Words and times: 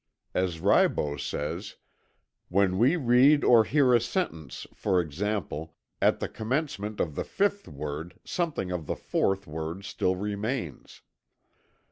As 0.33 0.59
Ribot 0.59 1.19
says: 1.19 1.75
"When 2.49 2.79
we 2.79 2.95
read 2.95 3.43
or 3.43 3.65
hear 3.65 3.93
a 3.93 4.01
sentence, 4.01 4.65
for 4.73 4.99
example, 4.99 5.75
at 6.01 6.19
the 6.19 6.27
commencement 6.27 6.99
of 6.99 7.13
the 7.13 7.23
fifth 7.23 7.67
word 7.67 8.17
something 8.25 8.71
of 8.71 8.87
the 8.87 8.95
fourth 8.95 9.45
word 9.45 9.85
still 9.85 10.15
remains. 10.15 11.03